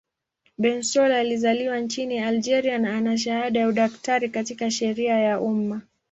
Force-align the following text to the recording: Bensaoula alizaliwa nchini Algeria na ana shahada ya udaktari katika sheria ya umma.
Bensaoula 0.57 1.17
alizaliwa 1.19 1.79
nchini 1.79 2.19
Algeria 2.19 2.77
na 2.77 2.97
ana 2.97 3.17
shahada 3.17 3.59
ya 3.59 3.67
udaktari 3.67 4.29
katika 4.29 4.71
sheria 4.71 5.19
ya 5.19 5.39
umma. 5.41 5.81